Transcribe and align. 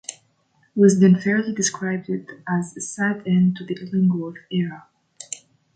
Wisden 0.75 1.21
fairly 1.21 1.53
described 1.53 2.09
it 2.09 2.25
as 2.49 2.75
"a 2.75 2.81
sad 2.81 3.21
end 3.27 3.55
to 3.57 3.63
the 3.63 3.75
Illingworth 3.83 4.37
era". 4.49 4.87